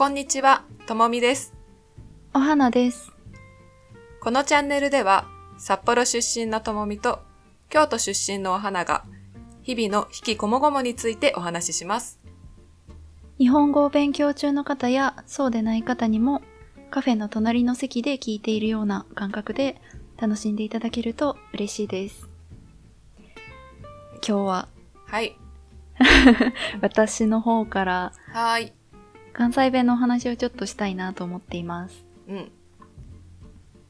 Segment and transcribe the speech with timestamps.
[0.00, 1.52] こんにちは、ともみです。
[2.32, 3.12] お花です。
[4.22, 5.26] このチャンネルでは、
[5.58, 7.18] 札幌出身のともみと、
[7.68, 9.04] 京都出身のお花が、
[9.60, 12.18] 日々の引きこもごもについてお話しします。
[13.36, 16.40] 日本語を勉強中の方やそうでない方にも
[16.90, 19.82] カフェの隣の席で聞いているような感覚で
[20.16, 22.26] 楽しんでいただけると嬉しいです。
[24.14, 24.68] 今日は
[25.08, 25.36] はい。
[26.80, 28.79] 私の方からはーい。
[29.40, 32.04] 関西弁のお話をちょっとしたいなと思っています。
[32.28, 32.52] うん。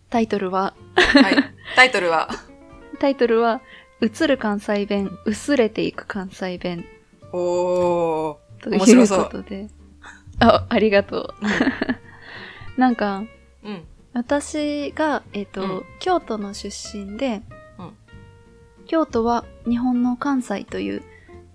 [0.08, 1.34] タイトルは、はい。
[1.74, 2.28] タイトルは、
[3.00, 3.60] タイトルは、
[4.00, 6.84] 映る関西弁、薄れていく関西弁
[7.32, 8.62] おー。
[8.62, 9.66] という面白そうことで。
[10.38, 11.34] あ、ありがと
[12.76, 12.80] う。
[12.80, 13.24] なんか、
[13.64, 13.82] うん。
[14.12, 17.42] 私が、えっ、と、うん京都の出身で、
[17.76, 17.92] うん
[18.86, 21.02] 京都は日本の関西という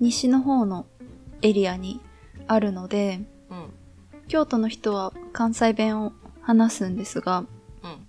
[0.01, 0.85] 西の方の
[1.41, 2.01] エリアに
[2.45, 3.34] あるので、うん。
[4.27, 7.45] 京都の人は関西弁を話すんですが、
[7.83, 8.07] うん。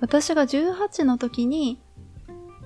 [0.00, 1.80] 私が18の時に、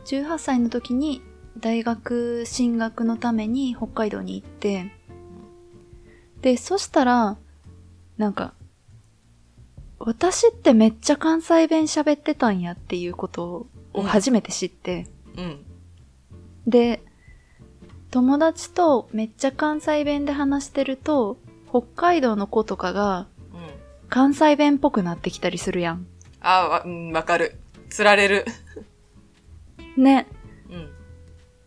[0.05, 1.23] 18歳の時に
[1.59, 4.92] 大学進学のために北海道に行って、
[6.41, 7.37] で、そしたら、
[8.17, 8.55] なんか、
[9.98, 15.64] 私ってめっちゃ関西弁喋ってたんやっていうことを初めて知って、うん。
[16.67, 17.05] で、
[18.11, 21.39] 友達とめっちゃ関西弁で話してると、
[21.73, 23.70] 北海道の子とかがうん。
[24.11, 26.06] 関西弁っぽくなってきたりするやん。
[26.41, 27.59] あーわ、うん、わかる。
[27.89, 28.45] 釣られる。
[29.97, 30.27] ね。
[30.69, 30.91] うん。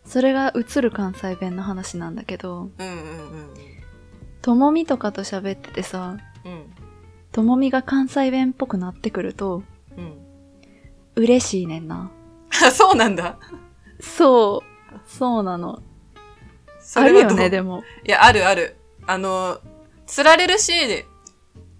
[0.04, 2.92] それが映る関西弁の話なんだけど、うんうん
[3.30, 3.50] うん
[4.42, 6.52] ともみとかと喋っててさ、うん。
[6.52, 6.66] うん。
[7.32, 9.64] ともみが関西弁っぽくなってくると、
[9.96, 10.16] うん。
[11.16, 12.12] 嬉しいねんな。
[12.64, 13.38] あ、 そうなんだ。
[13.98, 14.62] そ
[14.94, 15.00] う。
[15.04, 15.82] そうなの。
[16.94, 17.82] あるよね、でも。
[18.04, 18.76] いや、あるある。
[19.08, 19.58] あの、
[20.06, 20.72] 釣られるし、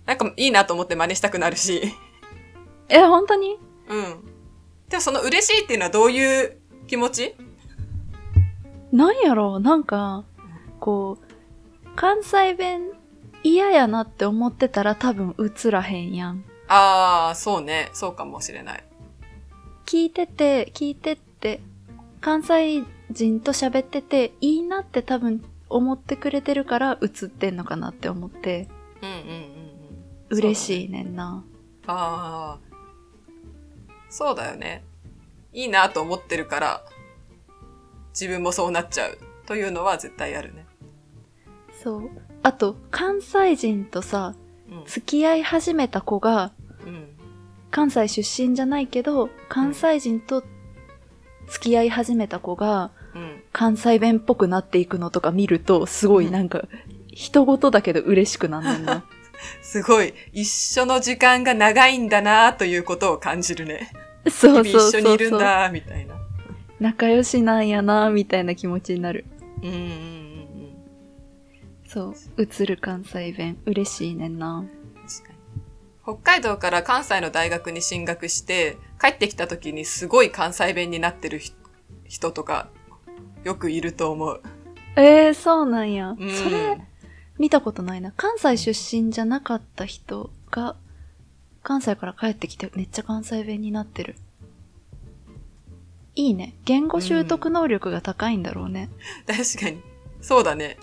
[0.05, 1.95] なんかいいなと思って真似したくなるし。
[2.89, 3.59] え、本当に？
[3.89, 4.25] うん。
[4.89, 7.35] でもその嬉しいっていうのはどういう気持ち？
[8.93, 9.57] なんやろ？
[9.57, 10.25] うなんか、
[10.79, 12.91] こう、関西弁
[13.43, 16.45] 嫌やなって思ってたら多分映らへんやん。
[16.69, 17.91] ああ、そうね。
[17.93, 18.85] そうかもしれない。
[19.87, 21.61] 聞いてて、聞いてって、
[22.21, 28.69] 関西人と喋ってていいなって多分思ってくれてるから映ってんのかなって思って、
[29.03, 29.27] うんうんうん
[30.31, 30.39] うん。
[30.39, 30.55] 嬉い。
[30.55, 31.45] しいねんな。
[31.87, 32.77] ああ。
[34.09, 34.85] そうだよね。
[35.53, 36.85] いいなと思ってるから、
[38.11, 39.19] 自分もそうなっちゃう。
[39.47, 40.67] というのは絶対あるね。
[41.83, 42.11] そう。
[42.43, 44.35] あと、関西人とさ、
[44.71, 44.85] うん。
[44.87, 46.53] 付き合い始めた子が、
[46.85, 47.09] うん。
[47.71, 50.43] 関西出身じゃないけど、関西人と
[51.49, 52.91] 付き合い始めた子が、うん。
[53.57, 56.69] 関西弁っぽくなっていくのとか見ると、すごいなんか、
[57.15, 59.07] 人事だけど嬉しくなんねんな。
[59.63, 63.91] すごい、一緒の時間が長いんだなということを感じるね。
[64.29, 65.01] そうそうそうそう。
[65.01, 66.17] 一緒にいるんだみたいな。
[66.81, 69.25] 仲良しなんやな、みたいな気持ちになる。
[69.63, 70.77] うんうんうんうん。
[71.89, 72.15] そう。
[72.37, 74.67] 映る関西弁、嬉しいねんな。
[76.03, 81.55] 北海道から関西の大学に進学して、帰ってきた時にすごい関西弁になってるひ
[82.05, 82.69] 人とか、
[83.47, 84.43] よくいると思う。
[84.97, 86.17] えー、そうなんや。
[86.19, 86.81] うん、それ、
[87.39, 88.13] 見たことないな。
[88.17, 90.75] 関西出身じゃなかった人が、
[91.63, 94.17] 関西から帰ってきてめっちゃ関西弁になってる。
[96.17, 96.55] いいね。
[96.65, 98.89] 言語習得能力が高いんだろうね。
[99.29, 99.81] 確かに。
[100.21, 100.77] そうだね。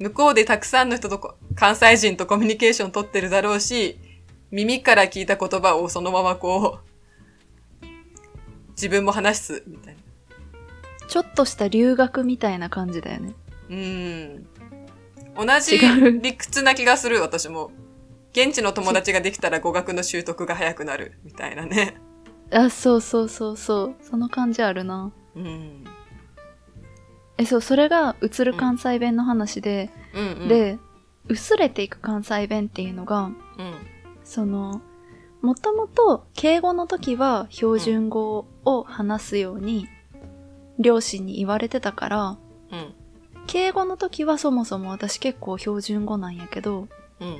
[0.00, 3.98] 向こうでたくさんの人とこ関西人とコミュニケーション取ってるだろうし、
[4.50, 6.80] 耳から聞いた言葉をそのままこ
[7.82, 7.86] う、
[8.72, 10.07] 自分も話す、みたいな。
[11.08, 13.34] ちょっとした留学みたいな感じだよね。
[13.70, 14.46] うん。
[15.34, 15.78] 同じ
[16.20, 17.70] 理屈な気がする、私も。
[18.32, 21.96] 現地の友達ができたら語学の習得が早くなる、みたいなね。
[22.52, 23.94] あ、そうそうそうそう。
[24.02, 25.12] その感じあるな。
[25.34, 25.84] うん。
[27.38, 30.78] え、そう、それが映る関西弁の話で、うん、うん。、で、
[31.28, 33.34] 薄れていく関西弁っていうのが、うん。
[34.24, 34.82] その、
[35.40, 39.88] もともと敬語の時は標準語を話すように、
[40.78, 42.38] 両親に言われてたから、
[42.72, 42.94] うん。
[43.46, 46.88] 敬語の時はそもそも私結構標準語なんやけど、
[47.20, 47.38] うん。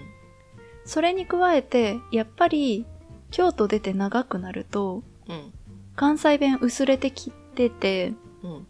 [0.85, 2.87] それに加えて、やっぱり、
[3.31, 5.52] 京都出て長くなると、うん。
[5.94, 8.67] 関西弁薄れてきてて、うん。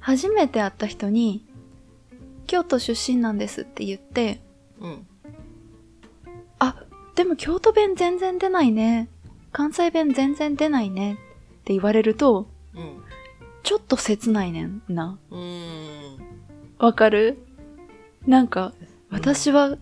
[0.00, 1.46] 初めて会った人に、
[2.46, 4.40] 京都出身なんですって言って、
[4.80, 5.06] うん。
[6.58, 6.82] あ、
[7.14, 9.08] でも京都弁全然出ないね。
[9.52, 11.14] 関西弁全然出ないね。
[11.14, 11.16] っ
[11.64, 13.02] て言われると、うん。
[13.68, 15.18] ちょっと切ないねんな。
[15.30, 16.18] うーん。
[16.78, 17.36] わかる？
[18.26, 18.72] なんか、
[19.10, 19.76] 私は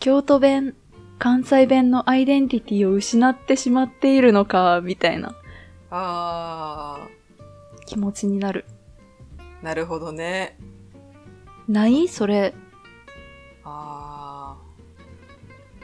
[0.00, 0.74] 京都弁、
[1.20, 5.36] 関西弁のアイデンティティを失ってしまっているのか、みたいな
[5.92, 7.06] あ
[7.86, 8.64] 気持ちになる。
[9.60, 10.58] ー、なるほどね。
[11.68, 12.08] ない？
[12.08, 12.52] それ。
[13.62, 14.56] あ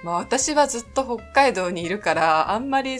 [0.03, 0.05] ー。
[0.05, 2.99] まあ私はずっと北海道にいるから、あんまり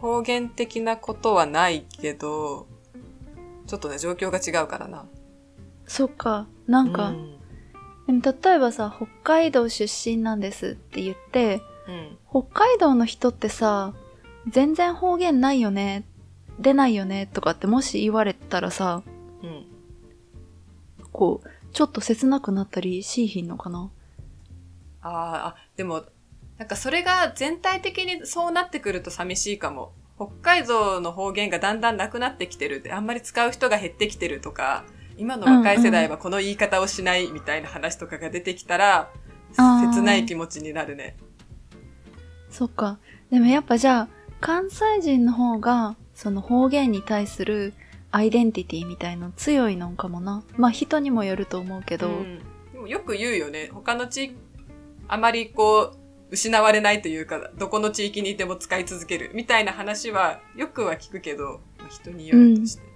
[0.00, 2.72] 方言的なことはないけど、
[3.66, 5.06] ちょっとね、状況が違うからな。
[5.86, 6.46] そっか。
[6.66, 8.20] なんか、うん。
[8.20, 12.18] でも例えばさ、北海道出身なんですって言って、うん。
[12.28, 13.94] 北海道の人ってさ、
[14.48, 16.06] 全然方言ないよね、
[16.58, 19.02] 出ないよね、とかってもし言われたらさ、
[19.42, 19.66] うん。
[21.12, 23.90] こう、ちょっと切なくなったりしいひんのかな？
[25.00, 26.04] あーあ、でも、
[26.58, 29.92] なんかそれが全体的にそうなってくると寂しいかも。
[30.16, 34.84] 北海道の方言がだんだんなくなってきてるで、あんまり使う人が減ってきてるとか、
[35.16, 39.10] 今の若い世代はこの言い方をしないみたいな話とかが出てきたら、
[39.56, 41.16] あー切ない気持ちになるね。
[42.50, 42.98] そっか。
[43.30, 44.08] でもやっぱじゃあ、
[44.40, 47.74] 関西人の方が、その方言に対する
[48.12, 50.44] アイデンティティみたいの強いのかもな。
[50.56, 52.38] まあ人にもよると思うけど、うん
[52.72, 53.70] でもよく言うよね。
[53.72, 54.36] 他の地域、
[55.08, 55.96] あまりこう、
[56.30, 62.82] 失われないというか、どこの地域にいても使い続けるみたいな話はよくは聞くけど、まあ人によるとして。
[62.82, 62.86] い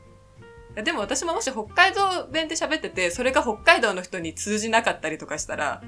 [0.76, 5.82] やでも私ももし北海道弁で喋ってて、それが北海道の人に通じなかったりとかしたら、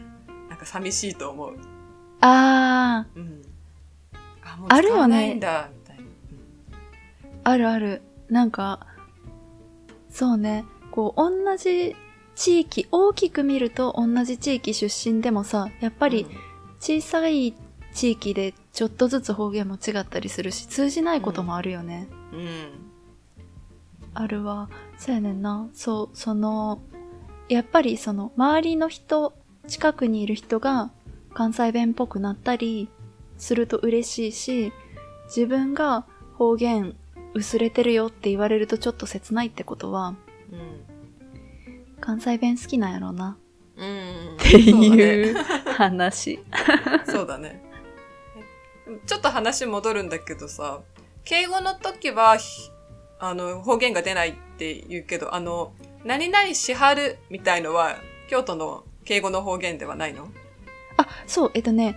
[0.48, 1.56] なんか寂しいと思う。
[2.20, 3.42] あうん。
[4.42, 6.02] あ、もうあるよね使わないんだ、みたいな。
[6.02, 6.06] ー、
[7.44, 8.02] あるある。
[8.28, 8.86] なんか、
[10.10, 11.96] そうね、こう、同じ
[12.34, 16.26] 地域、大きく見ると同じ地域出身でもさ、やっぱり
[16.80, 17.54] 小さい
[17.92, 22.08] 地域でちょっとずつ方言も違ったりするし、通じないこともあるよね。
[22.32, 22.38] うん。
[22.38, 22.46] うん。
[24.14, 24.68] あるわ。
[24.98, 25.68] そうやねんな。
[25.74, 26.80] そう、その、
[27.48, 29.34] やっぱりその、周りの人、
[29.66, 30.90] 近くにいる人が
[31.34, 32.88] 関西弁っぽくなったり
[33.36, 34.72] すると嬉しいし、
[35.26, 36.96] 自分が方言
[37.34, 40.14] 薄れてるよって言われるとちょっと切ないってことは、
[40.52, 40.80] うん。
[42.00, 43.36] 関西弁好きなんやろうな。
[43.76, 44.36] うん。
[44.36, 45.36] っていう
[45.80, 46.38] 話。
[47.06, 47.62] そうだね。
[48.36, 50.80] えちょっと話戻るんだけどさ、
[51.24, 52.70] 敬語の時は、ひ
[53.18, 55.72] あの、方言が出ないって言うけど、あの、
[56.04, 57.96] 何々しはるみたいのは、
[58.28, 60.28] 京都の敬語の方言ではないの？
[60.96, 61.96] あ、そう、えっとね、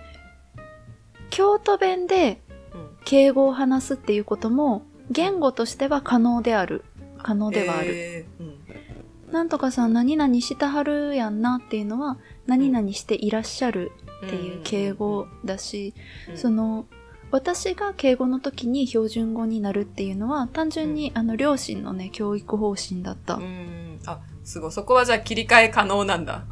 [1.30, 2.40] 京都弁で
[2.72, 2.96] うん。
[3.04, 6.84] 敬語を話すっていうことも、言語としては可能である。
[7.22, 7.94] 可能ではある。
[7.94, 9.32] えーうん。
[9.32, 13.92] なんとかさん何々してはるやんなっていうのは何々していらっしゃる
[14.26, 15.94] っていう敬語だし、
[16.28, 16.86] うんその
[17.30, 23.98] 私が敬語の時に標準語になるっていうのは単純に、あの両親のね教育方針だった、うん。
[24.06, 24.70] あ、すごい。
[24.70, 26.44] そこはじゃあ切り替え可能なんだ。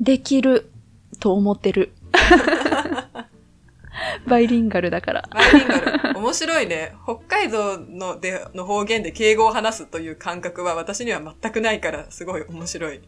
[0.00, 0.72] できる
[1.20, 1.92] と思ってる
[4.26, 5.78] バイリンガルだからバイリンガ
[6.12, 6.18] ル。
[6.18, 6.96] 面白いね。
[7.04, 13.00] 北海道のでの方言で敬語を話すという感覚は私には全くないから、すごい面白い。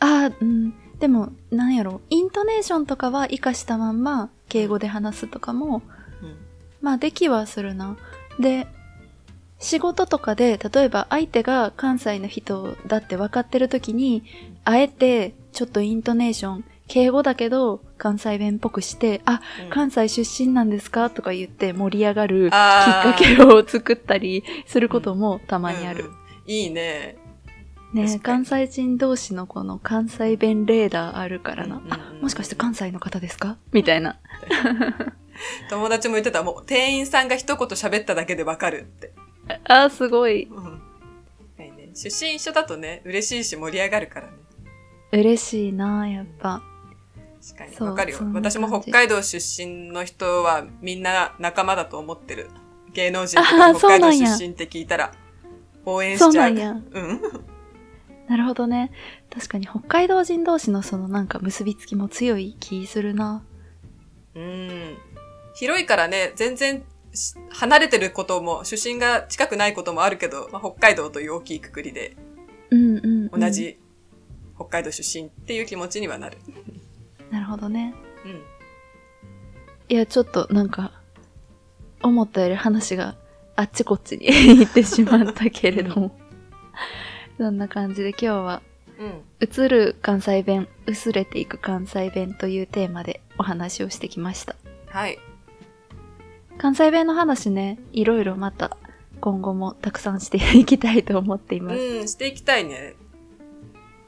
[0.00, 5.82] あーうんでもなんやろイントネーションとかは活かしたまんま敬語で話すとかも
[6.22, 6.36] うん。
[6.80, 7.96] まあできはするな。
[8.38, 8.68] で、
[9.58, 14.22] 仕事とかで、例えば相手が関西の人だって分かってる時に、
[14.64, 26.04] あえてちょっとイントネーション、敬語だけど関西弁っぽくして、あ、うん関西出身なんですかとか言って盛り上がるきっかけを作ったりすることもたまにある。
[26.04, 27.16] うんうんいいね。
[27.92, 31.76] ね関西人同士のこの関西弁レーダーあるからな。
[31.76, 33.56] うんうんうんあ、もしかして関西の方ですか？
[33.72, 34.18] みたいな。
[35.70, 39.12] 友達も言ってた、もう店員さんが一言喋っただけでわかるって。
[39.64, 40.44] あー、すごい。
[40.44, 40.78] うんは
[41.58, 44.32] いね出身一緒だとね、嬉しいし盛り上がるからね。
[45.12, 46.62] 嬉しいなやっぱ。
[47.44, 47.74] 確かに。
[47.74, 52.48] そうわかるよ私も北海道出身の人はみんな仲間だと思ってる。
[52.92, 55.12] 芸能人とあかー北海道出身って聞いたら、
[55.84, 56.52] 応援しそうちゃう。
[56.52, 56.70] なんや。
[56.70, 57.20] うん。
[58.32, 58.90] なるほどね。
[59.28, 63.44] 確かに北海道人同士のそのなんか結びつきも強い気するな。
[64.34, 64.96] うん。
[65.54, 72.16] 広いからね、全然し離れてることも、出身が近くないこともあるけど、まあ、北海道という大きいくくりで、
[72.70, 73.40] うんうん、うん。
[73.40, 73.50] 同。
[73.50, 73.78] じ
[74.56, 76.38] 北海道出身っていう気持ちにはなる。
[77.30, 77.92] なるほどね。
[78.24, 78.42] うん。
[79.90, 81.02] いや、ちょっとなんか、
[82.00, 83.14] 思ったより話が
[83.56, 84.24] あっちこっちに
[84.58, 86.18] 行ってしまったけれども。
[87.38, 88.62] そんな感じで今日は、
[88.98, 89.22] うん。
[89.40, 94.54] 映る関西弁、薄れていく関西弁というテーマでお話をしてきました。
[94.86, 95.18] はい。
[96.58, 98.76] 関西弁の話ね、いろいろまた
[99.20, 101.78] 今後もたくさんしていきたいと思っています。
[101.78, 102.94] うん、していきたいね。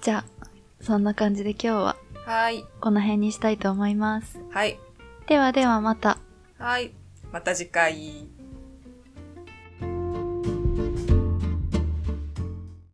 [0.03, 0.47] じゃあ、
[0.81, 2.65] そんな感じで今日ははい。
[2.81, 4.41] この辺にしたいと思います。
[4.51, 4.79] はい。
[5.27, 6.19] ではではまた。
[6.59, 6.93] はい。
[7.31, 8.34] また次回。